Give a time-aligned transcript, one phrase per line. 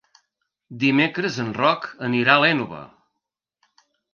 [0.83, 2.81] Dimecres en Roc anirà a l'Énova.